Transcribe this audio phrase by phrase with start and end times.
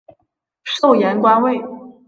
[0.65, 1.61] 授盐官尉。